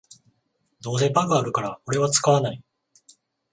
[0.81, 2.63] どうせバグあるからオレは使わない